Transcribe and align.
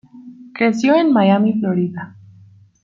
Creció 0.55 0.95
en 0.95 1.13
Miami, 1.13 1.59
Florida. 1.59 2.17